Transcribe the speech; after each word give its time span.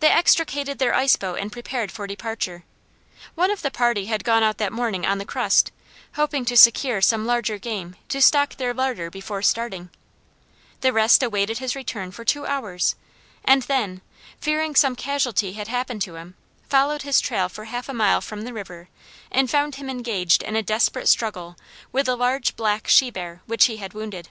They 0.00 0.08
extricated 0.08 0.78
their 0.78 0.94
ice 0.94 1.14
boat 1.16 1.38
and 1.38 1.52
prepared 1.52 1.92
for 1.92 2.06
departure. 2.06 2.64
One 3.34 3.50
of 3.50 3.60
the 3.60 3.70
party 3.70 4.06
had 4.06 4.24
gone 4.24 4.42
out 4.42 4.56
that 4.56 4.72
morning 4.72 5.04
on 5.04 5.18
the 5.18 5.26
crust, 5.26 5.72
hoping 6.14 6.46
to 6.46 6.56
secure 6.56 7.02
some 7.02 7.26
larger 7.26 7.58
game 7.58 7.96
to 8.08 8.22
stock 8.22 8.56
their 8.56 8.72
larder 8.72 9.10
before 9.10 9.42
starting; 9.42 9.90
the 10.80 10.90
rest 10.90 11.22
awaited 11.22 11.58
his 11.58 11.76
return 11.76 12.12
for 12.12 12.24
two 12.24 12.46
hours, 12.46 12.96
and 13.44 13.64
then, 13.64 14.00
fearing 14.40 14.74
some 14.74 14.96
casualty 14.96 15.52
had 15.52 15.68
happened 15.68 16.00
to 16.00 16.14
him, 16.16 16.34
followed 16.70 17.02
his 17.02 17.20
trail 17.20 17.50
for 17.50 17.66
half 17.66 17.90
a 17.90 17.92
mile 17.92 18.22
from 18.22 18.44
the 18.44 18.54
river 18.54 18.88
and 19.30 19.50
found 19.50 19.74
him 19.74 19.90
engaged 19.90 20.42
in 20.42 20.56
a 20.56 20.62
desperate 20.62 21.10
struggle 21.10 21.58
with 21.92 22.08
a 22.08 22.16
large 22.16 22.56
black 22.56 22.88
she 22.88 23.10
bear 23.10 23.42
which 23.44 23.66
he 23.66 23.76
had 23.76 23.92
wounded. 23.92 24.30